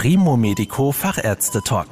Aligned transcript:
Primo 0.00 0.36
Medico 0.36 0.92
Fachärzte 0.92 1.60
Talk. 1.60 1.88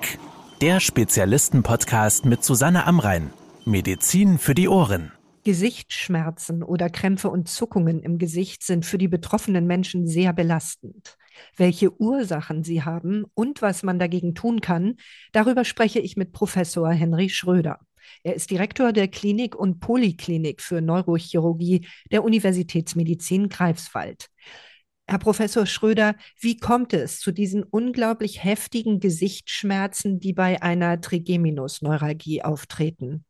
Der 0.61 0.79
Spezialisten-Podcast 0.79 2.25
mit 2.25 2.45
Susanne 2.45 2.87
Amrein. 2.87 3.33
Medizin 3.65 4.39
für 4.39 4.55
die 4.55 4.69
Ohren. 4.69 5.11
Gesichtsschmerzen 5.43 6.63
oder 6.63 6.89
Krämpfe 6.89 7.29
und 7.31 7.49
Zuckungen 7.49 7.99
im 8.05 8.19
Gesicht 8.19 8.63
sind 8.63 8.87
für 8.87 8.97
die 8.97 9.09
betroffenen 9.09 9.67
Menschen 9.67 10.07
sehr 10.07 10.33
belastend. 10.33 11.17
Welche 11.57 12.01
Ursachen 12.01 12.63
sie 12.63 12.85
haben 12.85 13.25
und 13.35 13.61
was 13.61 13.83
man 13.83 13.99
dagegen 13.99 14.37
tun 14.37 14.61
kann, 14.61 14.99
darüber 15.33 15.65
spreche 15.65 15.99
ich 15.99 16.17
mit 16.17 16.31
Professor 16.31 16.93
Henry 16.93 17.29
Schröder. 17.29 17.81
Er 18.23 18.37
ist 18.37 18.53
Direktor 18.53 18.93
der 18.93 19.09
Klinik 19.09 19.57
und 19.57 19.81
Poliklinik 19.81 20.63
für 20.63 20.81
Neurochirurgie 20.81 21.89
der 22.13 22.23
Universitätsmedizin 22.23 23.49
Greifswald. 23.49 24.29
Herr 25.09 25.19
Professor 25.21 25.67
Schröder, 25.67 26.17
wie 26.41 26.57
kommt 26.57 26.93
es 26.93 27.21
zu 27.21 27.31
diesen 27.31 27.63
unglaublich 27.63 28.43
heftigen 28.43 28.99
Gesichtsschmerzen, 28.99 30.19
die 30.19 30.33
bei 30.33 30.63
einer 30.63 31.01
Trigeminusneuralgie 31.01 32.43
auftreten? 32.43 33.25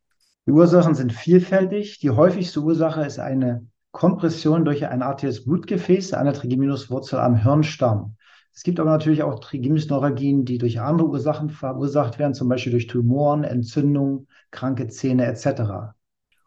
Die 0.47 0.51
Ursachen 0.51 0.95
sind 0.95 1.13
vielfältig. 1.13 1.99
Die 1.99 2.09
häufigste 2.09 2.61
Ursache 2.61 3.01
ist 3.01 3.19
eine 3.19 3.67
Kompression 3.91 4.65
durch 4.65 4.87
ein 4.87 5.03
arterielles 5.03 5.45
Blutgefäß 5.45 6.13
an 6.13 6.25
der 6.25 6.33
Trigeminuswurzel 6.33 7.19
am 7.19 7.35
Hirnstamm. 7.35 8.15
Es 8.55 8.63
gibt 8.63 8.79
aber 8.79 8.89
natürlich 8.89 9.21
auch 9.21 9.39
Trigeminusneuralgien, 9.39 10.45
die 10.45 10.57
durch 10.57 10.79
andere 10.79 11.09
Ursachen 11.09 11.51
verursacht 11.51 12.17
werden, 12.17 12.33
zum 12.33 12.49
Beispiel 12.49 12.71
durch 12.71 12.87
Tumoren, 12.87 13.43
Entzündungen, 13.43 14.27
kranke 14.49 14.87
Zähne 14.87 15.27
etc. 15.27 15.93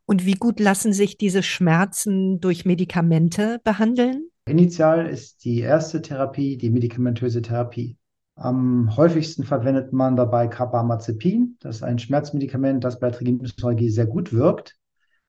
Und 0.06 0.26
wie 0.26 0.34
gut 0.34 0.58
lassen 0.58 0.92
sich 0.92 1.18
diese 1.18 1.44
Schmerzen 1.44 2.40
durch 2.40 2.64
Medikamente 2.64 3.60
behandeln? 3.62 4.29
Initial 4.46 5.06
ist 5.06 5.44
die 5.44 5.60
erste 5.60 6.02
Therapie 6.02 6.56
die 6.56 6.70
medikamentöse 6.70 7.42
Therapie. 7.42 7.96
Am 8.34 8.96
häufigsten 8.96 9.44
verwendet 9.44 9.92
man 9.92 10.16
dabei 10.16 10.48
Carbamazepin. 10.48 11.56
Das 11.60 11.76
ist 11.76 11.82
ein 11.82 11.98
Schmerzmedikament, 11.98 12.82
das 12.82 12.98
bei 12.98 13.10
Trigeminusneuralgie 13.10 13.90
sehr 13.90 14.06
gut 14.06 14.32
wirkt. 14.32 14.76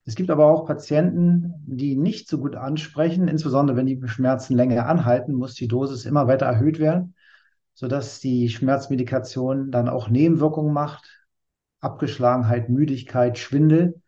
Es 0.06 0.16
gibt 0.16 0.32
aber 0.32 0.48
auch 0.48 0.66
Patienten, 0.66 1.54
die 1.68 1.96
nicht 1.96 2.28
so 2.28 2.40
gut 2.40 2.56
ansprechen. 2.56 3.28
Insbesondere 3.28 3.78
wenn 3.78 3.86
die 3.86 4.02
Schmerzen 4.08 4.56
länger 4.56 4.88
anhalten, 4.88 5.34
muss 5.34 5.54
die 5.54 5.68
Dosis 5.68 6.06
immer 6.06 6.28
weiter 6.28 6.46
erhöht 6.46 6.80
werden, 6.80 7.16
sodass 7.74 8.20
die 8.20 8.50
Schmerzmedikation 8.50 9.72
dann 9.72 9.90
auch 9.90 10.10
Nebenwirkungen 10.10 10.74
macht. 10.74 11.26
Abgeschlagenheit, 11.82 12.70
Müdigkeit, 12.70 13.38
Schwindel. 13.38 14.02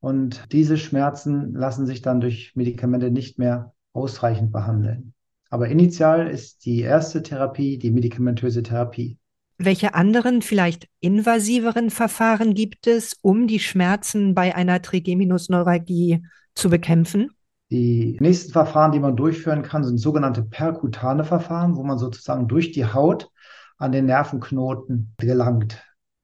Und 0.00 0.52
diese 0.52 0.78
Schmerzen 0.78 1.54
lassen 1.54 1.86
sich 1.86 2.02
dann 2.02 2.20
durch 2.20 2.52
Medikamente 2.54 3.10
nicht 3.10 3.38
mehr 3.38 3.74
ausreichend 3.94 4.52
behandeln. 4.52 5.14
Aber 5.48 5.68
initial 5.68 6.26
ist 6.26 6.66
die 6.66 6.80
erste 6.80 7.22
Therapie 7.22 7.78
die 7.78 7.90
medikamentöse 7.90 8.62
Therapie. 8.62 9.18
Welche 9.56 9.94
anderen, 9.94 10.42
vielleicht 10.42 10.88
invasiveren 10.98 11.90
Verfahren 11.90 12.54
gibt 12.54 12.88
es, 12.88 13.16
um 13.22 13.46
die 13.46 13.60
Schmerzen 13.60 14.34
bei 14.34 14.54
einer 14.54 14.82
Trigeminusneuralgie 14.82 16.24
zu 16.56 16.70
bekämpfen? 16.70 17.30
Die 17.70 18.16
nächsten 18.20 18.52
Verfahren, 18.52 18.90
die 18.90 18.98
man 18.98 19.16
durchführen 19.16 19.62
kann, 19.62 19.84
sind 19.84 19.98
sogenannte 19.98 20.42
perkutane 20.42 21.24
Verfahren, 21.24 21.76
wo 21.76 21.84
man 21.84 21.98
sozusagen 21.98 22.48
durch 22.48 22.72
die 22.72 22.84
Haut 22.84 23.30
an 23.78 23.92
den 23.92 24.06
Nervenknoten 24.06 25.14
gelangt. 25.18 25.82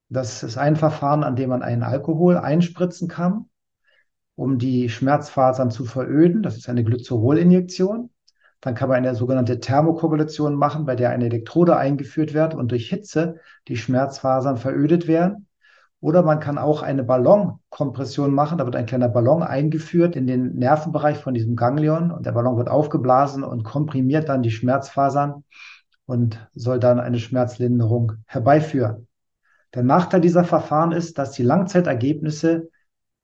Das 0.09 0.43
ist 0.43 0.57
ein 0.57 0.75
Verfahren, 0.75 1.23
an 1.23 1.37
dem 1.37 1.49
man 1.49 1.61
einen 1.63 1.83
Alkohol 1.83 2.37
einspritzen 2.37 3.07
kann 3.07 3.45
um 4.35 4.57
die 4.57 4.89
Schmerzfasern 4.89 5.71
zu 5.71 5.85
veröden. 5.85 6.43
Das 6.43 6.57
ist 6.57 6.69
eine 6.69 6.83
Glycerolinjektion. 6.83 8.09
Dann 8.61 8.75
kann 8.75 8.89
man 8.89 8.97
eine 8.97 9.15
sogenannte 9.15 9.59
Thermokoagulation 9.59 10.55
machen, 10.55 10.85
bei 10.85 10.95
der 10.95 11.09
eine 11.09 11.25
Elektrode 11.25 11.77
eingeführt 11.77 12.33
wird 12.33 12.53
und 12.53 12.71
durch 12.71 12.89
Hitze 12.89 13.37
die 13.67 13.75
Schmerzfasern 13.75 14.57
verödet 14.57 15.07
werden. 15.07 15.47
Oder 15.99 16.23
man 16.23 16.39
kann 16.39 16.57
auch 16.57 16.81
eine 16.81 17.03
Ballonkompression 17.03 18.33
machen. 18.33 18.57
Da 18.57 18.65
wird 18.65 18.75
ein 18.75 18.87
kleiner 18.87 19.09
Ballon 19.09 19.43
eingeführt 19.43 20.15
in 20.15 20.25
den 20.25 20.55
Nervenbereich 20.55 21.17
von 21.17 21.33
diesem 21.33 21.55
Ganglion 21.55 22.11
und 22.11 22.25
der 22.25 22.31
Ballon 22.31 22.57
wird 22.57 22.69
aufgeblasen 22.69 23.43
und 23.43 23.63
komprimiert 23.63 24.29
dann 24.29 24.41
die 24.41 24.51
Schmerzfasern 24.51 25.43
und 26.05 26.47
soll 26.53 26.79
dann 26.79 26.99
eine 26.99 27.19
Schmerzlinderung 27.19 28.13
herbeiführen. 28.25 29.07
Der 29.73 29.83
Nachteil 29.83 30.21
dieser 30.21 30.43
Verfahren 30.43 30.91
ist, 30.91 31.17
dass 31.17 31.31
die 31.31 31.43
Langzeitergebnisse 31.43 32.69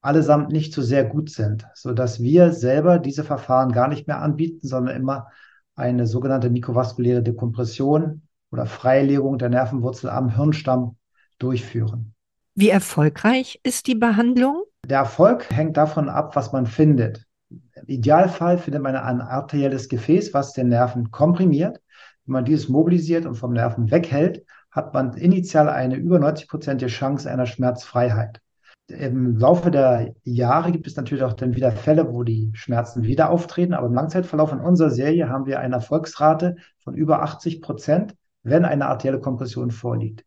allesamt 0.01 0.51
nicht 0.51 0.73
so 0.73 0.81
sehr 0.81 1.03
gut 1.03 1.29
sind, 1.29 1.67
so 1.73 1.93
dass 1.93 2.21
wir 2.21 2.53
selber 2.53 2.99
diese 2.99 3.23
Verfahren 3.23 3.71
gar 3.71 3.87
nicht 3.87 4.07
mehr 4.07 4.21
anbieten, 4.21 4.67
sondern 4.67 4.95
immer 4.95 5.27
eine 5.75 6.07
sogenannte 6.07 6.49
mikrovaskuläre 6.49 7.21
Dekompression 7.21 8.21
oder 8.51 8.65
Freilegung 8.65 9.37
der 9.37 9.49
Nervenwurzel 9.49 10.09
am 10.09 10.35
Hirnstamm 10.35 10.97
durchführen. 11.39 12.13
Wie 12.55 12.69
erfolgreich 12.69 13.59
ist 13.63 13.87
die 13.87 13.95
Behandlung? 13.95 14.63
Der 14.85 14.99
Erfolg 14.99 15.49
hängt 15.51 15.77
davon 15.77 16.09
ab, 16.09 16.35
was 16.35 16.51
man 16.53 16.65
findet. 16.65 17.25
Im 17.49 17.85
Idealfall 17.85 18.57
findet 18.57 18.81
man 18.81 18.95
ein 18.95 19.21
arterielles 19.21 19.89
Gefäß, 19.89 20.33
was 20.33 20.53
den 20.53 20.69
Nerven 20.69 21.11
komprimiert. 21.11 21.81
Wenn 22.25 22.33
man 22.33 22.45
dieses 22.45 22.67
mobilisiert 22.67 23.25
und 23.25 23.35
vom 23.35 23.53
Nerven 23.53 23.91
weghält, 23.91 24.43
hat 24.71 24.93
man 24.93 25.13
initial 25.13 25.69
eine 25.69 25.95
über 25.95 26.17
90-prozentige 26.17 26.87
Chance 26.87 27.29
einer 27.29 27.45
Schmerzfreiheit 27.45 28.41
im 28.87 29.37
Laufe 29.37 29.69
der 29.69 30.13
Jahre 30.23 30.71
gibt 30.71 30.87
es 30.87 30.95
natürlich 30.95 31.23
auch 31.23 31.33
dann 31.33 31.55
wieder 31.55 31.71
Fälle, 31.71 32.13
wo 32.13 32.23
die 32.23 32.51
Schmerzen 32.53 33.03
wieder 33.03 33.29
auftreten. 33.29 33.73
Aber 33.73 33.87
im 33.87 33.93
Langzeitverlauf 33.93 34.51
in 34.53 34.59
unserer 34.59 34.89
Serie 34.89 35.29
haben 35.29 35.45
wir 35.45 35.59
eine 35.59 35.75
Erfolgsrate 35.75 36.55
von 36.79 36.95
über 36.95 37.21
80 37.21 37.61
Prozent, 37.61 38.15
wenn 38.43 38.63
eine 38.65 38.87
arterielle 38.87 39.19
Kompression 39.19 39.71
vorliegt. 39.71 40.25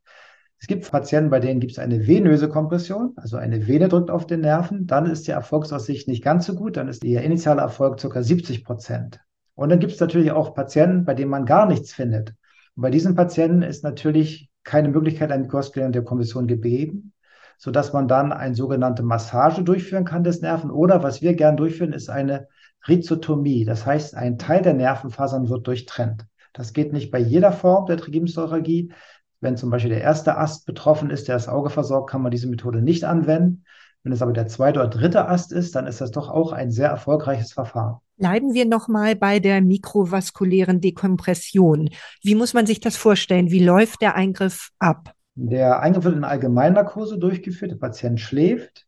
Es 0.59 0.67
gibt 0.67 0.91
Patienten, 0.91 1.31
bei 1.31 1.41
denen 1.41 1.61
gibt 1.61 1.73
es 1.73 1.79
eine 1.79 2.07
venöse 2.07 2.51
Kompression, 2.51 3.15
also 3.17 3.39
eine 3.39 3.67
Vene 3.67 3.89
drückt 3.89 4.11
auf 4.11 4.27
den 4.27 4.41
Nerven. 4.41 4.87
Dann 4.87 5.07
ist 5.07 5.27
die 5.27 5.31
Erfolgsaussicht 5.31 6.07
nicht 6.07 6.23
ganz 6.23 6.45
so 6.45 6.55
gut. 6.55 6.77
Dann 6.77 6.89
ist 6.89 7.03
der 7.03 7.23
initiale 7.23 7.63
Erfolg 7.63 7.99
ca. 7.99 8.23
70 8.23 8.65
Prozent. 8.65 9.21
Und 9.55 9.71
dann 9.71 9.79
gibt 9.79 9.93
es 9.93 10.01
natürlich 10.01 10.33
auch 10.33 10.55
Patienten, 10.55 11.07
bei 11.07 11.15
denen 11.15 11.31
man 11.31 11.47
gar 11.47 11.67
nichts 11.67 11.95
findet. 11.95 12.35
Und 12.77 12.83
bei 12.83 12.91
diesen 12.91 13.15
Patienten 13.15 13.63
ist 13.63 13.85
natürlich 13.85 14.51
keine 14.65 14.91
Möglichkeit 14.91 15.33
eine 15.33 15.49
der 15.49 16.05
Kompression 16.05 16.47
gegeben 16.47 17.15
so 17.61 17.71
dass 17.71 17.93
man 17.93 18.09
dann 18.09 18.33
eine 18.33 18.55
sogenannte 18.55 19.03
Massage 19.03 19.63
durchführen 19.63 20.07
kann 20.07 20.25
des 20.25 20.41
Nerven. 20.41 20.71
Oder 20.71 21.03
was 21.03 21.21
wir 21.21 21.35
gern 21.35 21.59
durchführen, 21.59 21.93
ist 21.93 22.09
eine 22.09 22.49
Rhizotomie. 22.89 23.67
Das 23.67 23.85
heißt, 23.85 24.15
ein 24.15 24.39
Teil 24.39 24.63
der 24.63 24.73
Nervenfasern 24.73 25.51
wird 25.51 25.67
durchtrennt. 25.67 26.25
Das 26.55 26.73
geht 26.73 26.95
nicht 26.95 27.11
bei 27.11 27.19
jeder 27.19 27.53
Form 27.53 27.85
der 27.85 27.99
Trigeminusneuralgie. 27.99 28.93
Wenn 29.41 29.59
zum 29.59 29.69
Beispiel 29.69 29.91
der 29.91 30.01
erste 30.01 30.39
Ast 30.39 30.65
betroffen 30.65 31.11
ist, 31.11 31.29
der 31.29 31.35
das 31.35 31.49
Auge 31.49 31.69
versorgt, 31.69 32.09
kann 32.09 32.23
man 32.23 32.31
diese 32.31 32.49
Methode 32.49 32.81
nicht 32.81 33.05
anwenden. 33.05 33.65
Wenn 34.03 34.13
es 34.13 34.23
aber 34.23 34.33
der 34.33 34.49
zweite 34.49 34.81
oder 34.81 34.89
dritte 34.89 35.29
Ast 35.29 35.53
ist, 35.53 35.77
dann 35.77 35.87
ist 35.87 36.01
das 36.01 36.13
doch 36.13 36.31
auch 36.31 36.53
ein 36.53 36.71
sehr 36.71 36.89
erfolgreiches 36.89 37.53
Verfahren. 37.53 37.99
Bleiben 38.17 38.55
wir 38.55 38.65
nochmal 38.65 39.17
bei 39.17 39.39
der 39.39 39.61
mikrovaskulären 39.61 40.81
Dekompression. 40.81 41.91
Wie 42.23 42.35
muss 42.35 42.55
man 42.55 42.65
sich 42.65 42.81
das 42.81 42.97
vorstellen? 42.97 43.51
Wie 43.51 43.63
läuft 43.63 44.01
der 44.01 44.15
Eingriff 44.15 44.71
ab? 44.79 45.15
Der 45.35 45.81
Eingriff 45.81 46.05
wird 46.05 46.17
in 46.17 46.25
Allgemeinnarkose 46.25 47.19
durchgeführt. 47.19 47.71
Der 47.71 47.77
Patient 47.77 48.21
schläft. 48.21 48.87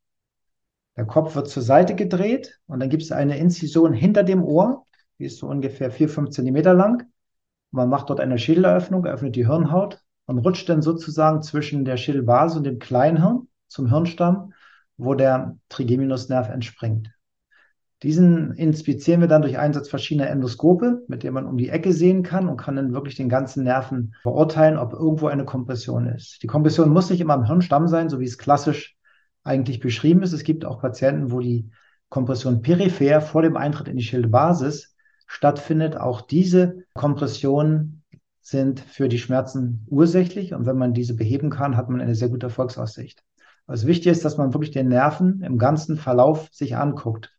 Der 0.97 1.07
Kopf 1.07 1.35
wird 1.35 1.49
zur 1.49 1.63
Seite 1.63 1.95
gedreht 1.95 2.61
und 2.67 2.81
dann 2.81 2.91
gibt 2.91 3.03
es 3.03 3.13
eine 3.13 3.39
Inzision 3.39 3.95
hinter 3.95 4.23
dem 4.25 4.45
Ohr. 4.45 4.87
Die 5.19 5.25
ist 5.25 5.39
so 5.39 5.47
ungefähr 5.47 5.91
4, 5.91 6.09
5 6.09 6.31
Zentimeter 6.31 6.75
lang. 6.75 7.05
Man 7.71 7.89
macht 7.89 8.11
dort 8.11 8.21
eine 8.21 8.39
Schädeleröffnung, 8.39 9.07
öffnet 9.07 9.35
die 9.35 9.47
Hirnhaut 9.47 10.03
und 10.27 10.39
rutscht 10.39 10.69
dann 10.69 10.83
sozusagen 10.83 11.43
zwischen 11.43 11.85
der 11.87 11.97
Schädelbasis 11.97 12.59
und 12.59 12.65
dem 12.65 12.79
Kleinhirn 12.79 13.49
zum 13.69 13.89
Hirnstamm, 13.89 14.53
wo 14.99 15.15
der 15.15 15.57
Trigeminusnerv 15.71 16.51
entspringt. 16.51 17.11
Diesen 18.03 18.55
inspizieren 18.55 19.21
wir 19.21 19.29
dann 19.29 19.43
durch 19.43 19.59
Einsatz 19.59 19.89
verschiedener 19.89 20.29
Endoskope, 20.29 21.05
mit 21.07 21.23
denen 21.23 21.35
man 21.35 21.47
um 21.47 21.57
die 21.57 21.69
Ecke 21.69 21.93
sehen 21.93 22.25
kann 22.25 22.49
und 22.49 22.57
kann 22.57 22.75
dann 22.75 22.93
wirklich 22.93 23.15
den 23.15 23.29
ganzen 23.29 23.63
Nerven 23.63 24.15
beurteilen, 24.25 24.77
ob 24.77 24.93
irgendwo 24.93 25.29
eine 25.29 25.45
Kompression 25.45 26.09
ist. 26.09 26.43
Die 26.43 26.49
Kompression 26.49 26.91
muss 26.91 27.11
nicht 27.11 27.21
immer 27.21 27.35
am 27.35 27.47
Hirnstamm 27.47 27.87
sein, 27.87 28.09
so 28.09 28.19
wie 28.19 28.25
es 28.25 28.39
klassisch 28.39 28.97
eigentlich 29.45 29.79
beschrieben 29.79 30.23
ist. 30.23 30.33
Es 30.33 30.43
gibt 30.43 30.65
auch 30.65 30.81
Patienten, 30.81 31.31
wo 31.31 31.39
die 31.39 31.71
Kompression 32.09 32.61
peripher 32.61 33.21
vor 33.21 33.43
dem 33.43 33.57
Eintritt 33.57 33.87
in 33.87 33.97
die 33.97 34.03
Schildebasis 34.03 34.97
stattfindet. 35.29 35.97
Auch 35.97 36.23
diese 36.23 36.83
Kompressionen 36.95 38.03
sind 38.41 38.81
für 38.81 39.09
die 39.09 39.19
Schmerzen 39.19 39.87
ursächlich 39.89 40.55
und 40.55 40.67
wenn 40.67 40.77
man 40.77 40.93
diese 40.93 41.15
beheben 41.15 41.51
kann, 41.51 41.77
hat 41.77 41.89
man 41.89 42.01
eine 42.01 42.17
sehr 42.17 42.29
gute 42.29 42.47
Erfolgsaussicht. 42.47 43.23
Was 43.67 43.87
wichtig 43.87 44.09
ist, 44.09 44.25
dass 44.25 44.39
man 44.39 44.53
wirklich 44.53 44.73
den 44.73 44.89
Nerven 44.89 45.41
im 45.43 45.57
ganzen 45.57 45.97
Verlauf 45.97 46.49
sich 46.51 46.77
anguckt 46.77 47.33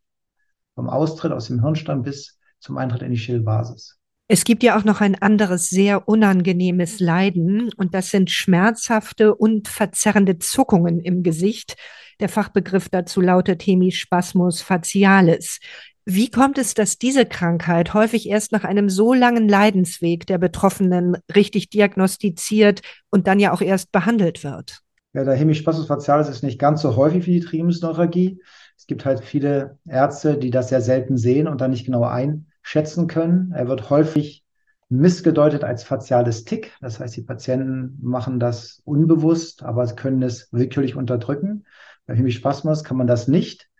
vom 0.74 0.88
Austritt 0.88 1.32
aus 1.32 1.46
dem 1.46 1.60
Hirnstamm 1.62 2.02
bis 2.02 2.38
zum 2.60 2.78
Eintritt 2.78 3.02
in 3.02 3.10
die 3.10 3.18
Schildbasis. 3.18 3.98
Es 4.26 4.44
gibt 4.44 4.62
ja 4.62 4.78
auch 4.78 4.84
noch 4.84 5.02
ein 5.02 5.20
anderes 5.20 5.68
sehr 5.68 6.08
unangenehmes 6.08 6.98
Leiden 6.98 7.70
und 7.76 7.94
das 7.94 8.08
sind 8.10 8.30
schmerzhafte 8.30 9.34
und 9.34 9.68
verzerrende 9.68 10.38
Zuckungen 10.38 10.98
im 10.98 11.22
Gesicht. 11.22 11.76
Der 12.20 12.30
Fachbegriff 12.30 12.88
dazu 12.88 13.20
lautet 13.20 13.66
Hemispasmus 13.66 14.62
facialis. 14.62 15.60
Wie 16.06 16.30
kommt 16.30 16.56
es, 16.56 16.72
dass 16.72 16.98
diese 16.98 17.26
Krankheit 17.26 17.92
häufig 17.92 18.28
erst 18.28 18.52
nach 18.52 18.64
einem 18.64 18.88
so 18.88 19.12
langen 19.12 19.48
Leidensweg 19.48 20.26
der 20.26 20.38
Betroffenen 20.38 21.18
richtig 21.34 21.68
diagnostiziert 21.68 22.80
und 23.10 23.26
dann 23.26 23.40
ja 23.40 23.52
auch 23.52 23.60
erst 23.60 23.92
behandelt 23.92 24.42
wird? 24.42 24.80
Ja, 25.12 25.24
der 25.24 25.34
Hemispasmus 25.36 25.86
facialis 25.86 26.28
ist 26.28 26.42
nicht 26.42 26.58
ganz 26.58 26.82
so 26.82 26.96
häufig 26.96 27.26
wie 27.26 27.40
die 27.40 27.46
Trigeminusneuralgie. 27.46 28.40
Es 28.84 28.88
gibt 28.88 29.06
halt 29.06 29.24
viele 29.24 29.78
Ärzte, 29.88 30.36
die 30.36 30.50
das 30.50 30.68
sehr 30.68 30.82
selten 30.82 31.16
sehen 31.16 31.48
und 31.48 31.62
dann 31.62 31.70
nicht 31.70 31.86
genau 31.86 32.04
einschätzen 32.04 33.06
können. 33.06 33.50
Er 33.52 33.66
wird 33.66 33.88
häufig 33.88 34.44
missgedeutet 34.90 35.64
als 35.64 35.84
faciales 35.84 36.44
Tick. 36.44 36.72
Das 36.82 37.00
heißt, 37.00 37.16
die 37.16 37.22
Patienten 37.22 37.98
machen 38.02 38.38
das 38.38 38.82
unbewusst, 38.84 39.62
aber 39.62 39.86
können 39.86 40.22
es 40.22 40.52
willkürlich 40.52 40.96
unterdrücken. 40.96 41.64
Bei 42.04 42.14
Hemispasmus 42.14 42.84
kann 42.84 42.98
man 42.98 43.06
das 43.06 43.26
nicht. 43.26 43.70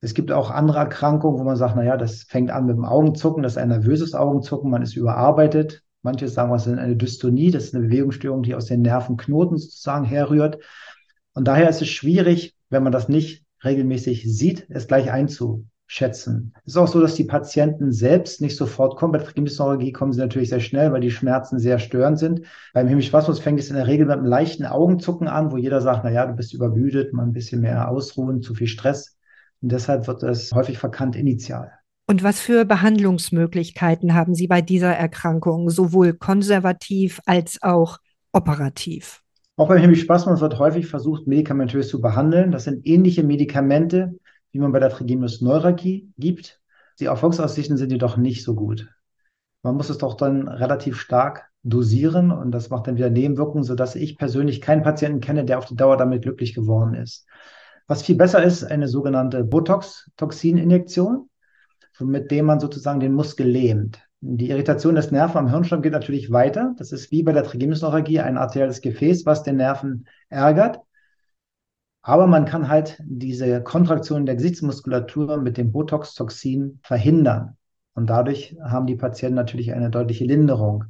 Es 0.00 0.14
gibt 0.14 0.32
auch 0.32 0.50
andere 0.50 0.78
Erkrankungen, 0.78 1.38
wo 1.38 1.44
man 1.44 1.56
sagt, 1.56 1.76
na 1.76 1.84
ja, 1.84 1.98
das 1.98 2.22
fängt 2.22 2.50
an 2.50 2.64
mit 2.64 2.76
dem 2.76 2.86
Augenzucken, 2.86 3.42
das 3.42 3.52
ist 3.52 3.58
ein 3.58 3.68
nervöses 3.68 4.14
Augenzucken, 4.14 4.70
man 4.70 4.80
ist 4.80 4.96
überarbeitet. 4.96 5.82
Manche 6.00 6.28
sagen, 6.28 6.50
was 6.50 6.66
ist 6.66 6.78
eine 6.78 6.96
Dystonie, 6.96 7.50
das 7.50 7.64
ist 7.64 7.74
eine 7.74 7.84
Bewegungsstörung, 7.88 8.42
die 8.42 8.54
aus 8.54 8.64
den 8.64 8.80
Nervenknoten 8.80 9.58
sozusagen 9.58 10.06
herrührt. 10.06 10.62
Und 11.34 11.46
daher 11.46 11.68
ist 11.68 11.82
es 11.82 11.88
schwierig, 11.88 12.56
wenn 12.70 12.82
man 12.82 12.92
das 12.92 13.10
nicht 13.10 13.44
regelmäßig 13.64 14.24
sieht, 14.24 14.66
es 14.70 14.86
gleich 14.86 15.10
einzuschätzen. 15.10 16.54
Es 16.64 16.74
ist 16.74 16.76
auch 16.76 16.88
so, 16.88 17.00
dass 17.00 17.14
die 17.14 17.24
Patienten 17.24 17.92
selbst 17.92 18.40
nicht 18.40 18.56
sofort 18.56 18.96
kommen. 18.96 19.12
Bei 19.12 19.18
der 19.18 19.26
Trigeminusneuralgie 19.26 19.92
kommen 19.92 20.12
sie 20.12 20.20
natürlich 20.20 20.48
sehr 20.50 20.60
schnell, 20.60 20.92
weil 20.92 21.00
die 21.00 21.10
Schmerzen 21.10 21.58
sehr 21.58 21.78
störend 21.78 22.18
sind. 22.18 22.42
Beim 22.72 22.88
Hemispasmus 22.88 23.40
fängt 23.40 23.60
es 23.60 23.70
in 23.70 23.76
der 23.76 23.86
Regel 23.86 24.06
mit 24.06 24.16
einem 24.16 24.26
leichten 24.26 24.66
Augenzucken 24.66 25.28
an, 25.28 25.52
wo 25.52 25.56
jeder 25.56 25.80
sagt, 25.80 26.04
na 26.04 26.26
du 26.26 26.34
bist 26.34 26.54
übermüdet, 26.54 27.12
mal 27.12 27.24
ein 27.24 27.32
bisschen 27.32 27.60
mehr 27.60 27.90
ausruhen, 27.90 28.42
zu 28.42 28.54
viel 28.54 28.68
Stress. 28.68 29.16
Und 29.62 29.72
deshalb 29.72 30.06
wird 30.06 30.22
es 30.22 30.52
häufig 30.52 30.78
verkannt 30.78 31.16
initial. 31.16 31.72
Und 32.06 32.24
was 32.24 32.40
für 32.40 32.64
Behandlungsmöglichkeiten 32.64 34.14
haben 34.14 34.34
Sie 34.34 34.48
bei 34.48 34.62
dieser 34.62 34.92
Erkrankung, 34.92 35.70
sowohl 35.70 36.12
konservativ 36.12 37.20
als 37.24 37.58
auch 37.62 37.98
operativ? 38.32 39.22
Auch 39.56 39.68
beim 39.68 39.78
Hemispasmus 39.78 40.40
wird 40.40 40.58
häufig 40.58 40.86
versucht, 40.86 41.26
medikamentös 41.26 41.88
zu 41.88 42.00
behandeln. 42.00 42.50
Das 42.50 42.64
sind 42.64 42.86
ähnliche 42.86 43.22
Medikamente, 43.22 44.18
wie 44.52 44.58
man 44.58 44.72
bei 44.72 44.80
der 44.80 44.90
Trigeminus 44.90 45.40
neuralgie 45.40 46.10
gibt. 46.16 46.60
Die 46.98 47.06
Erfolgsaussichten 47.06 47.76
sind 47.76 47.92
jedoch 47.92 48.16
nicht 48.16 48.44
so 48.44 48.54
gut. 48.54 48.88
Man 49.62 49.76
muss 49.76 49.90
es 49.90 49.98
doch 49.98 50.14
dann 50.14 50.48
relativ 50.48 50.98
stark 50.98 51.50
dosieren 51.62 52.30
und 52.30 52.52
das 52.52 52.70
macht 52.70 52.86
dann 52.86 52.96
wieder 52.96 53.10
Nebenwirkungen, 53.10 53.64
sodass 53.64 53.94
ich 53.94 54.16
persönlich 54.16 54.60
keinen 54.60 54.82
Patienten 54.82 55.20
kenne, 55.20 55.44
der 55.44 55.58
auf 55.58 55.66
die 55.66 55.76
Dauer 55.76 55.96
damit 55.96 56.22
glücklich 56.22 56.54
geworden 56.54 56.94
ist. 56.94 57.26
Was 57.86 58.02
viel 58.02 58.16
besser 58.16 58.42
ist, 58.42 58.64
eine 58.64 58.88
sogenannte 58.88 59.44
Botox-Toxininjektion, 59.44 61.28
mit 61.98 62.30
dem 62.30 62.46
man 62.46 62.60
sozusagen 62.60 63.00
den 63.00 63.12
Muskel 63.12 63.46
lähmt. 63.46 64.00
Die 64.22 64.50
Irritation 64.50 64.94
des 64.94 65.10
Nerven 65.10 65.38
am 65.38 65.48
Hirnstamm 65.48 65.82
geht 65.82 65.92
natürlich 65.92 66.30
weiter. 66.30 66.74
Das 66.76 66.92
ist 66.92 67.10
wie 67.10 67.22
bei 67.22 67.32
der 67.32 67.44
Trigeminusneuralgie 67.44 68.20
ein 68.20 68.36
arterielles 68.36 68.82
Gefäß, 68.82 69.24
was 69.24 69.42
den 69.42 69.56
Nerven 69.56 70.06
ärgert. 70.28 70.80
Aber 72.02 72.26
man 72.26 72.44
kann 72.44 72.68
halt 72.68 73.02
diese 73.04 73.62
Kontraktion 73.62 74.26
der 74.26 74.36
Gesichtsmuskulatur 74.36 75.38
mit 75.38 75.56
dem 75.58 75.72
Botox-Toxin 75.72 76.80
verhindern. 76.82 77.56
Und 77.94 78.08
dadurch 78.08 78.56
haben 78.62 78.86
die 78.86 78.96
Patienten 78.96 79.34
natürlich 79.34 79.72
eine 79.72 79.90
deutliche 79.90 80.24
Linderung. 80.24 80.84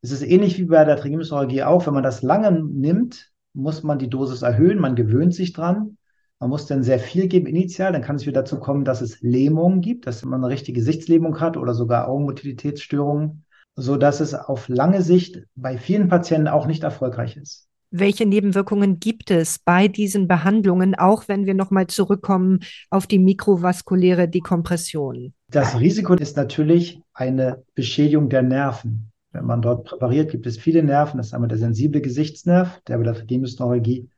Es 0.00 0.10
ist 0.10 0.22
ähnlich 0.22 0.58
wie 0.58 0.64
bei 0.64 0.84
der 0.84 0.96
Trigeminusneuralgie 0.96 1.64
auch. 1.64 1.86
Wenn 1.86 1.94
man 1.94 2.02
das 2.02 2.22
lange 2.22 2.52
nimmt, 2.52 3.32
muss 3.52 3.82
man 3.82 3.98
die 3.98 4.08
Dosis 4.08 4.42
erhöhen. 4.42 4.78
Man 4.78 4.94
gewöhnt 4.94 5.34
sich 5.34 5.52
dran. 5.52 5.97
Man 6.40 6.50
muss 6.50 6.66
dann 6.66 6.84
sehr 6.84 7.00
viel 7.00 7.26
geben 7.26 7.46
initial, 7.46 7.92
dann 7.92 8.02
kann 8.02 8.16
es 8.16 8.26
wieder 8.26 8.42
dazu 8.42 8.60
kommen, 8.60 8.84
dass 8.84 9.00
es 9.00 9.20
Lähmungen 9.22 9.80
gibt, 9.80 10.06
dass 10.06 10.24
man 10.24 10.44
eine 10.44 10.52
richtige 10.52 10.78
Gesichtslähmung 10.78 11.40
hat 11.40 11.56
oder 11.56 11.74
sogar 11.74 12.08
Augenmotilitätsstörungen, 12.08 13.44
so 13.74 13.96
dass 13.96 14.20
es 14.20 14.34
auf 14.34 14.68
lange 14.68 15.02
Sicht 15.02 15.42
bei 15.56 15.78
vielen 15.78 16.08
Patienten 16.08 16.46
auch 16.46 16.66
nicht 16.66 16.84
erfolgreich 16.84 17.36
ist. 17.36 17.68
Welche 17.90 18.26
Nebenwirkungen 18.26 19.00
gibt 19.00 19.30
es 19.30 19.58
bei 19.58 19.88
diesen 19.88 20.28
Behandlungen, 20.28 20.94
auch 20.94 21.26
wenn 21.26 21.46
wir 21.46 21.54
nochmal 21.54 21.86
zurückkommen 21.86 22.60
auf 22.90 23.06
die 23.06 23.18
mikrovaskuläre 23.18 24.28
Dekompression? 24.28 25.32
Das 25.50 25.80
Risiko 25.80 26.14
ist 26.14 26.36
natürlich 26.36 27.00
eine 27.14 27.64
Beschädigung 27.74 28.28
der 28.28 28.42
Nerven. 28.42 29.10
Wenn 29.32 29.46
man 29.46 29.62
dort 29.62 29.86
präpariert, 29.86 30.30
gibt 30.30 30.46
es 30.46 30.58
viele 30.58 30.82
Nerven. 30.82 31.16
Das 31.16 31.28
ist 31.28 31.34
einmal 31.34 31.48
der 31.48 31.58
sensible 31.58 32.02
Gesichtsnerv, 32.02 32.80
der 32.86 32.98
bei 32.98 33.04
der 33.04 33.14
Trigeminusneuralgie 33.14 34.08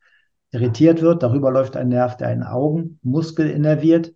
irritiert 0.52 1.02
wird. 1.02 1.22
Darüber 1.22 1.50
läuft 1.50 1.76
ein 1.76 1.88
Nerv, 1.88 2.16
der 2.16 2.28
einen 2.28 2.42
Augenmuskel 2.42 3.50
innerviert. 3.50 4.12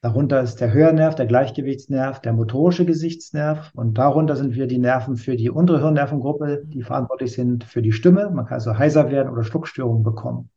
Darunter 0.00 0.42
ist 0.42 0.56
der 0.56 0.72
Hörnerv, 0.72 1.14
der 1.14 1.26
Gleichgewichtsnerv, 1.26 2.20
der 2.20 2.32
motorische 2.32 2.84
Gesichtsnerv. 2.84 3.70
Und 3.74 3.98
darunter 3.98 4.34
sind 4.34 4.56
wir 4.56 4.66
die 4.66 4.78
Nerven 4.78 5.16
für 5.16 5.36
die 5.36 5.48
untere 5.48 5.80
Hirnnervengruppe, 5.80 6.64
die 6.66 6.82
verantwortlich 6.82 7.32
sind 7.32 7.62
für 7.62 7.82
die 7.82 7.92
Stimme. 7.92 8.28
Man 8.30 8.46
kann 8.46 8.54
also 8.54 8.76
heiser 8.76 9.10
werden 9.12 9.32
oder 9.32 9.44
Schluckstörungen 9.44 10.02
bekommen. 10.02 10.50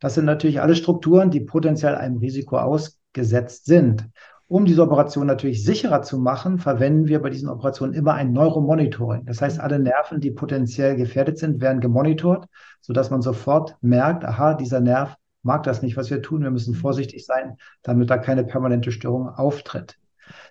Das 0.00 0.14
sind 0.14 0.24
natürlich 0.24 0.60
alle 0.60 0.74
Strukturen, 0.74 1.30
die 1.30 1.40
potenziell 1.40 1.94
einem 1.94 2.16
Risiko 2.16 2.58
ausgesetzt 2.58 3.66
sind. 3.66 4.08
Um 4.52 4.66
diese 4.66 4.82
Operation 4.82 5.26
natürlich 5.26 5.64
sicherer 5.64 6.02
zu 6.02 6.18
machen, 6.18 6.58
verwenden 6.58 7.08
wir 7.08 7.22
bei 7.22 7.30
diesen 7.30 7.48
Operationen 7.48 7.94
immer 7.94 8.12
ein 8.12 8.32
Neuromonitoring. 8.32 9.24
Das 9.24 9.40
heißt, 9.40 9.58
alle 9.58 9.78
Nerven, 9.78 10.20
die 10.20 10.30
potenziell 10.30 10.94
gefährdet 10.94 11.38
sind, 11.38 11.62
werden 11.62 11.80
gemonitort, 11.80 12.48
sodass 12.82 13.08
man 13.08 13.22
sofort 13.22 13.78
merkt, 13.80 14.26
aha, 14.26 14.52
dieser 14.52 14.80
Nerv 14.80 15.16
mag 15.42 15.62
das 15.62 15.80
nicht, 15.80 15.96
was 15.96 16.10
wir 16.10 16.20
tun. 16.20 16.42
Wir 16.42 16.50
müssen 16.50 16.74
vorsichtig 16.74 17.24
sein, 17.24 17.56
damit 17.82 18.10
da 18.10 18.18
keine 18.18 18.44
permanente 18.44 18.92
Störung 18.92 19.30
auftritt. 19.30 19.96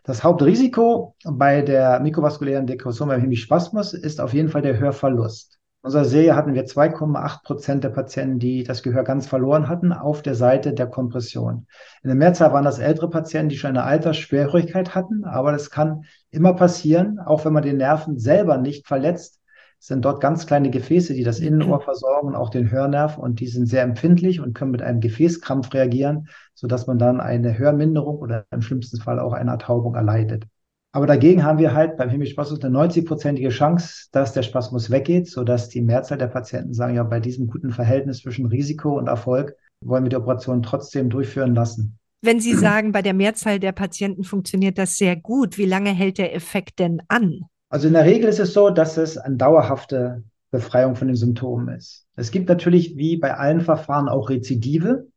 Das 0.03 0.23
Hauptrisiko 0.23 1.13
bei 1.23 1.61
der 1.61 1.99
mikrovaskulären 1.99 2.65
Dekompression 2.65 3.09
beim 3.09 3.21
Hemispasmus 3.21 3.93
ist 3.93 4.19
auf 4.19 4.33
jeden 4.33 4.49
Fall 4.49 4.63
der 4.63 4.79
Hörverlust. 4.79 5.60
In 5.83 5.87
unserer 5.87 6.05
Serie 6.05 6.35
hatten 6.35 6.53
wir 6.53 6.67
2,8 6.67 7.43
Prozent 7.43 7.83
der 7.83 7.89
Patienten, 7.89 8.37
die 8.37 8.63
das 8.63 8.83
Gehör 8.83 9.03
ganz 9.03 9.25
verloren 9.25 9.67
hatten, 9.67 9.91
auf 9.91 10.21
der 10.21 10.35
Seite 10.35 10.73
der 10.73 10.85
Kompression. 10.85 11.65
In 12.03 12.09
der 12.09 12.15
Mehrzahl 12.15 12.53
waren 12.53 12.65
das 12.65 12.77
ältere 12.77 13.09
Patienten, 13.09 13.49
die 13.49 13.57
schon 13.57 13.71
eine 13.71 13.83
Altersschwerhörigkeit 13.83 14.93
hatten, 14.93 15.25
aber 15.25 15.51
das 15.51 15.71
kann 15.71 16.05
immer 16.29 16.53
passieren, 16.53 17.17
auch 17.17 17.45
wenn 17.45 17.53
man 17.53 17.63
den 17.63 17.77
Nerven 17.77 18.19
selber 18.19 18.59
nicht 18.59 18.85
verletzt, 18.85 19.41
sind 19.79 20.05
dort 20.05 20.21
ganz 20.21 20.45
kleine 20.45 20.69
Gefäße, 20.69 21.15
die 21.15 21.23
das 21.23 21.39
Innenohr 21.39 21.81
versorgen, 21.81 22.35
auch 22.35 22.51
den 22.51 22.69
Hörnerv, 22.69 23.17
und 23.17 23.39
die 23.39 23.47
sind 23.47 23.65
sehr 23.65 23.81
empfindlich 23.81 24.39
und 24.39 24.53
können 24.53 24.69
mit 24.69 24.83
einem 24.83 24.99
Gefäßkrampf 24.99 25.73
reagieren, 25.73 26.27
sodass 26.53 26.85
man 26.85 26.99
dann 26.99 27.19
eine 27.19 27.57
Hörminderung 27.57 28.19
oder 28.19 28.45
im 28.51 28.61
schlimmsten 28.61 29.01
Fall 29.01 29.19
auch 29.19 29.33
eine 29.33 29.49
Ertaubung 29.49 29.95
erleidet. 29.95 30.45
Aber 30.93 31.07
dagegen 31.07 31.43
haben 31.43 31.59
wir 31.59 31.73
halt 31.73 31.95
beim 31.95 32.09
Hemispasmus 32.09 32.61
eine 32.61 32.77
90-prozentige 32.77 33.49
Chance, 33.49 34.07
dass 34.11 34.33
der 34.33 34.43
Spasmus 34.43 34.91
weggeht, 34.91 35.29
sodass 35.29 35.69
die 35.69 35.81
Mehrzahl 35.81 36.17
der 36.17 36.27
Patienten 36.27 36.73
sagen, 36.73 36.95
ja, 36.95 37.03
bei 37.03 37.21
diesem 37.21 37.47
guten 37.47 37.71
Verhältnis 37.71 38.19
zwischen 38.19 38.45
Risiko 38.45 38.97
und 38.97 39.07
Erfolg 39.07 39.55
wollen 39.79 40.03
wir 40.03 40.09
die 40.09 40.17
Operation 40.17 40.61
trotzdem 40.61 41.09
durchführen 41.09 41.55
lassen. 41.55 41.97
Wenn 42.23 42.39
Sie 42.39 42.53
sagen, 42.53 42.91
bei 42.91 43.01
der 43.01 43.15
Mehrzahl 43.15 43.59
der 43.59 43.71
Patienten 43.71 44.23
funktioniert 44.23 44.77
das 44.77 44.97
sehr 44.97 45.15
gut, 45.15 45.57
wie 45.57 45.65
lange 45.65 45.89
hält 45.89 46.19
der 46.19 46.35
Effekt 46.35 46.77
denn 46.77 47.01
an? 47.07 47.41
Also 47.69 47.87
in 47.87 47.93
der 47.93 48.05
Regel 48.05 48.29
ist 48.29 48.39
es 48.39 48.53
so, 48.53 48.69
dass 48.69 48.97
es 48.97 49.17
eine 49.17 49.37
dauerhafte 49.37 50.23
Befreiung 50.51 50.95
von 50.95 51.07
den 51.07 51.15
Symptomen 51.15 51.69
ist. 51.69 52.05
Es 52.15 52.29
gibt 52.29 52.49
natürlich 52.49 52.97
wie 52.97 53.17
bei 53.17 53.33
allen 53.35 53.61
Verfahren 53.61 54.09
auch 54.09 54.29
Rezidive. 54.29 55.07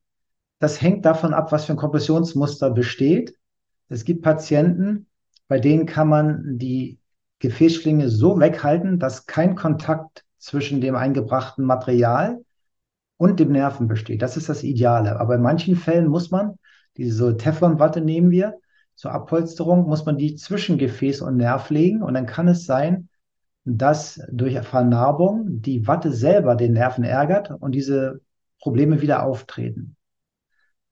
Das 0.61 0.81
hängt 0.81 1.05
davon 1.05 1.35
ab, 1.35 1.51
was 1.51 1.65
für 1.65 1.73
ein 1.73 1.79
Kompressionsmuster 1.79 2.71
besteht. 2.71 3.35
Es 3.89 4.05
gibt 4.05 4.23
Patienten, 4.23 5.07
bei 5.49 5.59
denen 5.59 5.87
kann 5.87 6.09
man 6.09 6.59
die 6.59 6.99
Gefäßschlinge 7.39 8.09
so 8.09 8.39
weghalten, 8.41 8.99
dass 8.99 9.27
kein 9.27 9.55
Kontakt 9.55 10.25
zwischen 10.39 10.81
dem 10.81 10.95
eingebrachten 10.95 11.65
Material 11.65 12.43
und 13.17 13.41
dem 13.41 13.53
Nerven 13.53 13.89
besteht. 13.89 14.23
Das 14.23 14.37
ist 14.37 14.49
das 14.49 14.63
Ideale. 14.63 15.19
Aber 15.21 15.35
in 15.35 15.43
manchen 15.43 15.77
Fällen 15.77 16.09
muss 16.09 16.31
man, 16.31 16.59
diese 16.97 17.37
Teflonwatte 17.37 18.01
nehmen 18.01 18.31
wir, 18.31 18.59
zur 18.95 19.13
Abpolsterung, 19.13 19.87
muss 19.87 20.07
man 20.07 20.19
die 20.19 20.37
zwischen 20.37 20.79
Gefäß 20.79 21.21
und 21.21 21.37
Nerv 21.37 21.71
legen. 21.71 22.03
Und 22.03 22.15
dann 22.15 22.27
kann 22.27 22.49
es 22.49 22.65
sein, 22.65 23.09
dass 23.65 24.21
durch 24.31 24.59
Vernarbung 24.61 25.63
die 25.63 25.87
Watte 25.87 26.13
selber 26.13 26.55
den 26.55 26.75
Nerven 26.75 27.05
ärgert 27.05 27.51
und 27.51 27.73
diese 27.73 28.21
Probleme 28.61 29.01
wieder 29.01 29.25
auftreten. 29.25 29.97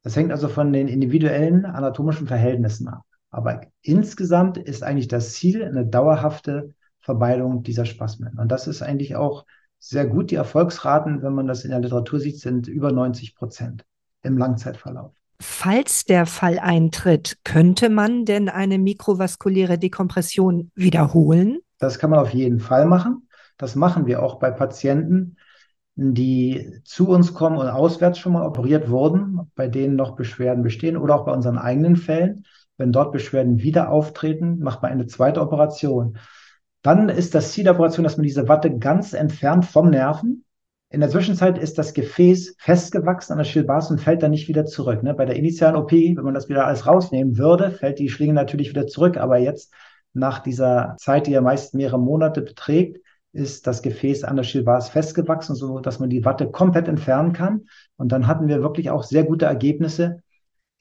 Das 0.02 0.16
hängt 0.16 0.32
also 0.32 0.48
von 0.48 0.72
den 0.72 0.88
individuellen 0.88 1.64
anatomischen 1.64 2.26
Verhältnissen 2.26 2.88
ab. 2.88 3.04
Aber 3.32 3.62
insgesamt 3.80 4.58
ist 4.58 4.84
eigentlich 4.84 5.08
das 5.08 5.32
Ziel 5.32 5.64
eine 5.64 5.84
dauerhafte 5.86 6.74
Vermeidung 7.00 7.64
dieser 7.64 7.86
Spasmen. 7.86 8.38
Und 8.38 8.52
das 8.52 8.68
ist 8.68 8.82
eigentlich 8.82 9.16
auch 9.16 9.44
sehr 9.78 10.06
gut. 10.06 10.30
Die 10.30 10.36
Erfolgsraten, 10.36 11.22
wenn 11.22 11.34
man 11.34 11.48
das 11.48 11.64
in 11.64 11.70
der 11.70 11.80
Literatur 11.80 12.20
sieht, 12.20 12.38
sind 12.38 12.68
über 12.68 12.92
90 12.92 13.34
Prozent 13.34 13.84
im 14.22 14.38
Langzeitverlauf. 14.38 15.12
Falls 15.40 16.04
der 16.04 16.26
Fall 16.26 16.60
eintritt, 16.60 17.38
könnte 17.42 17.88
man 17.88 18.24
denn 18.24 18.48
eine 18.48 18.78
mikrovaskuläre 18.78 19.76
Dekompression 19.76 20.70
wiederholen? 20.76 21.58
Das 21.78 21.98
kann 21.98 22.10
man 22.10 22.20
auf 22.20 22.32
jeden 22.32 22.60
Fall 22.60 22.86
machen. 22.86 23.28
Das 23.56 23.74
machen 23.74 24.06
wir 24.06 24.22
auch 24.22 24.38
bei 24.38 24.52
Patienten, 24.52 25.36
die 25.96 26.80
zu 26.84 27.08
uns 27.08 27.34
kommen 27.34 27.58
und 27.58 27.66
auswärts 27.66 28.18
schon 28.18 28.34
mal 28.34 28.46
operiert 28.46 28.88
wurden, 28.88 29.50
bei 29.56 29.68
denen 29.68 29.96
noch 29.96 30.14
Beschwerden 30.14 30.62
bestehen 30.62 30.96
oder 30.96 31.16
auch 31.16 31.24
bei 31.24 31.32
unseren 31.32 31.58
eigenen 31.58 31.96
Fällen. 31.96 32.44
Wenn 32.82 32.90
dort 32.90 33.12
Beschwerden 33.12 33.62
wieder 33.62 33.90
auftreten, 33.90 34.58
macht 34.58 34.82
man 34.82 34.90
eine 34.90 35.06
zweite 35.06 35.40
Operation. 35.40 36.18
Dann 36.82 37.08
ist 37.08 37.32
das 37.32 37.52
Ziel 37.52 37.62
der 37.62 37.74
Operation, 37.74 38.02
dass 38.02 38.16
man 38.16 38.24
diese 38.24 38.48
Watte 38.48 38.76
ganz 38.76 39.12
entfernt 39.12 39.66
vom 39.66 39.88
Nerven. 39.88 40.44
In 40.90 40.98
der 40.98 41.08
Zwischenzeit 41.08 41.58
ist 41.58 41.78
das 41.78 41.94
Gefäß 41.94 42.56
festgewachsen 42.58 43.34
an 43.34 43.38
der 43.38 43.44
Schilbase 43.44 43.92
und 43.92 44.00
fällt 44.00 44.24
dann 44.24 44.32
nicht 44.32 44.48
wieder 44.48 44.66
zurück. 44.66 45.04
Ne? 45.04 45.14
Bei 45.14 45.26
der 45.26 45.36
initialen 45.36 45.76
OP, 45.76 45.92
wenn 45.92 46.24
man 46.24 46.34
das 46.34 46.48
wieder 46.48 46.66
alles 46.66 46.84
rausnehmen 46.84 47.38
würde, 47.38 47.70
fällt 47.70 48.00
die 48.00 48.08
Schlinge 48.08 48.32
natürlich 48.32 48.70
wieder 48.70 48.88
zurück. 48.88 49.16
Aber 49.16 49.38
jetzt, 49.38 49.72
nach 50.12 50.40
dieser 50.40 50.96
Zeit, 50.98 51.28
die 51.28 51.30
ja 51.30 51.40
meist 51.40 51.74
mehrere 51.74 52.00
Monate 52.00 52.42
beträgt, 52.42 52.98
ist 53.32 53.68
das 53.68 53.82
Gefäß 53.82 54.24
an 54.24 54.34
der 54.34 54.42
Schilbase 54.42 54.90
festgewachsen, 54.90 55.54
so 55.54 55.78
dass 55.78 56.00
man 56.00 56.10
die 56.10 56.24
Watte 56.24 56.50
komplett 56.50 56.88
entfernen 56.88 57.32
kann. 57.32 57.66
Und 57.96 58.10
dann 58.10 58.26
hatten 58.26 58.48
wir 58.48 58.60
wirklich 58.60 58.90
auch 58.90 59.04
sehr 59.04 59.22
gute 59.22 59.44
Ergebnisse 59.44 60.20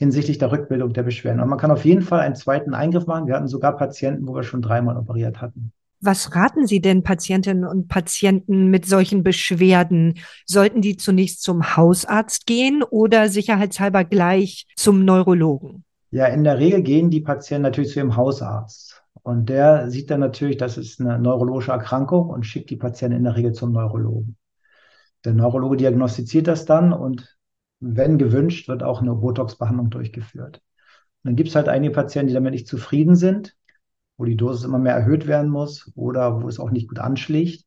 hinsichtlich 0.02 0.40
der 0.40 0.52
Rückbildung 0.52 0.94
der 0.94 1.04
Beschwerden. 1.04 1.42
Und 1.42 1.50
man 1.50 1.60
kann 1.60 1.70
auf 1.70 1.86
jeden 1.86 2.02
Fall 2.02 2.22
einen 2.22 2.34
zweiten 2.34 2.74
Eingriff 2.74 3.06
machen. 3.06 3.28
Wir 3.28 3.36
hatten 3.36 3.48
sogar 3.48 3.78
Patienten, 3.78 4.28
wo 4.28 4.34
wir 4.34 4.42
schon 4.42 4.64
dreimal 4.64 4.98
operiert 4.98 5.42
hatten. 5.42 5.74
Was 6.00 6.36
raten 6.36 6.66
Sie 6.66 6.82
denn 6.82 7.04
Patientinnen 7.04 7.66
und 7.66 7.88
Patienten 7.88 8.72
mit 8.72 8.88
solchen 8.88 9.22
Beschwerden? 9.22 10.18
Sollten 10.48 10.82
die 10.82 10.98
zunächst 10.98 11.44
zum 11.44 11.78
Hausarzt 11.78 12.48
gehen 12.48 12.82
oder 12.82 13.30
sicherheitshalber 13.30 14.04
gleich 14.04 14.66
zum 14.76 15.06
Neurologen? 15.06 15.84
Ja, 16.10 16.26
in 16.26 16.44
der 16.46 16.58
Regel 16.58 16.82
gehen 16.82 17.12
die 17.12 17.22
Patienten 17.22 17.62
natürlich 17.62 17.92
zu 17.92 18.00
ihrem 18.00 18.16
Hausarzt. 18.16 19.04
Und 19.22 19.50
der 19.50 19.92
sieht 19.92 20.10
dann 20.10 20.22
natürlich, 20.22 20.58
das 20.58 20.80
ist 20.80 21.00
eine 21.00 21.20
neurologische 21.20 21.74
Erkrankung 21.74 22.28
und 22.30 22.44
schickt 22.48 22.72
die 22.72 22.76
Patienten 22.76 23.18
in 23.18 23.24
der 23.26 23.36
Regel 23.36 23.54
zum 23.54 23.72
Neurologen. 23.72 24.36
Der 25.26 25.36
Neurologe 25.36 25.78
diagnostiziert 25.78 26.48
das 26.48 26.66
dann 26.66 26.92
und 26.92 27.38
wenn 27.82 28.18
gewünscht, 28.18 28.68
wird 28.68 28.84
auch 28.84 29.02
eine 29.02 29.14
Botox-Behandlung 29.16 29.90
durchgeführt. 29.90 30.58
Und 30.58 31.30
dann 31.30 31.36
gibt 31.36 31.50
es 31.50 31.56
halt 31.56 31.68
einige 31.68 31.94
Patienten, 31.94 32.30
die 32.30 32.34
damit 32.34 32.54
nicht 32.54 32.68
zufrieden 32.68 33.16
sind 33.16 33.56
wo 34.22 34.26
die 34.26 34.38
Dosis 34.38 34.64
immer 34.66 34.78
mehr 34.78 34.94
erhöht 34.94 35.26
werden 35.28 35.50
muss 35.50 35.92
oder 35.96 36.44
wo 36.44 36.48
es 36.48 36.60
auch 36.60 36.70
nicht 36.70 36.88
gut 36.88 37.00
anschlägt. 37.00 37.66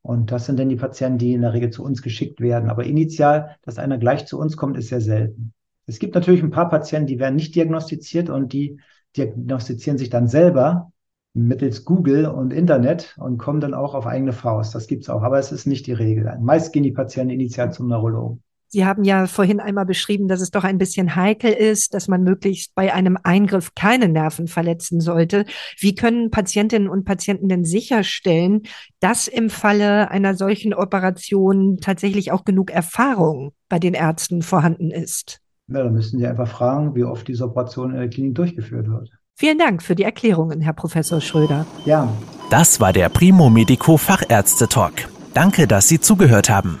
Und 0.00 0.30
das 0.30 0.46
sind 0.46 0.58
dann 0.58 0.68
die 0.68 0.76
Patienten, 0.76 1.18
die 1.18 1.32
in 1.32 1.42
der 1.42 1.52
Regel 1.52 1.70
zu 1.70 1.82
uns 1.82 2.02
geschickt 2.02 2.40
werden. 2.40 2.70
Aber 2.70 2.84
initial, 2.84 3.56
dass 3.62 3.78
einer 3.78 3.98
gleich 3.98 4.24
zu 4.24 4.38
uns 4.38 4.56
kommt, 4.56 4.78
ist 4.78 4.88
sehr 4.88 5.00
selten. 5.00 5.52
Es 5.86 5.98
gibt 5.98 6.14
natürlich 6.14 6.40
ein 6.40 6.52
paar 6.52 6.68
Patienten, 6.68 7.08
die 7.08 7.18
werden 7.18 7.34
nicht 7.34 7.56
diagnostiziert 7.56 8.30
und 8.30 8.52
die 8.52 8.78
diagnostizieren 9.16 9.98
sich 9.98 10.08
dann 10.08 10.28
selber 10.28 10.92
mittels 11.34 11.84
Google 11.84 12.26
und 12.26 12.52
Internet 12.52 13.16
und 13.18 13.38
kommen 13.38 13.60
dann 13.60 13.74
auch 13.74 13.94
auf 13.94 14.06
eigene 14.06 14.32
Faust. 14.32 14.76
Das 14.76 14.86
gibt 14.86 15.02
es 15.02 15.10
auch, 15.10 15.22
aber 15.22 15.40
es 15.40 15.50
ist 15.50 15.66
nicht 15.66 15.88
die 15.88 15.92
Regel. 15.92 16.32
Meist 16.40 16.72
gehen 16.72 16.84
die 16.84 16.92
Patienten 16.92 17.34
initial 17.34 17.72
zum 17.72 17.88
Neurologen. 17.88 18.40
Sie 18.70 18.84
haben 18.84 19.02
ja 19.04 19.26
vorhin 19.26 19.60
einmal 19.60 19.86
beschrieben, 19.86 20.28
dass 20.28 20.42
es 20.42 20.50
doch 20.50 20.62
ein 20.62 20.76
bisschen 20.76 21.16
heikel 21.16 21.52
ist, 21.52 21.94
dass 21.94 22.06
man 22.06 22.22
möglichst 22.22 22.74
bei 22.74 22.92
einem 22.92 23.16
Eingriff 23.22 23.74
keine 23.74 24.08
Nerven 24.08 24.46
verletzen 24.46 25.00
sollte. 25.00 25.46
Wie 25.78 25.94
können 25.94 26.30
Patientinnen 26.30 26.88
und 26.88 27.04
Patienten 27.04 27.48
denn 27.48 27.64
sicherstellen, 27.64 28.62
dass 29.00 29.26
im 29.26 29.48
Falle 29.48 30.10
einer 30.10 30.34
solchen 30.34 30.74
Operation 30.74 31.78
tatsächlich 31.80 32.30
auch 32.30 32.44
genug 32.44 32.70
Erfahrung 32.70 33.52
bei 33.70 33.78
den 33.78 33.94
Ärzten 33.94 34.42
vorhanden 34.42 34.90
ist? 34.90 35.40
Ja, 35.68 35.82
da 35.82 35.90
müssen 35.90 36.18
Sie 36.18 36.26
einfach 36.26 36.48
fragen, 36.48 36.94
wie 36.94 37.04
oft 37.04 37.26
diese 37.26 37.44
Operation 37.44 37.92
in 37.92 37.98
der 37.98 38.08
Klinik 38.08 38.34
durchgeführt 38.34 38.88
wird. 38.88 39.10
Vielen 39.34 39.58
Dank 39.58 39.82
für 39.82 39.94
die 39.94 40.02
Erklärungen, 40.02 40.60
Herr 40.60 40.72
Professor 40.72 41.20
Schröder. 41.20 41.64
Ja. 41.84 42.12
Das 42.50 42.80
war 42.80 42.92
der 42.92 43.08
Primo 43.08 43.50
Medico 43.50 43.96
Fachärzte 43.96 44.68
Talk. 44.68 45.08
Danke, 45.32 45.66
dass 45.66 45.88
Sie 45.88 46.00
zugehört 46.00 46.50
haben. 46.50 46.80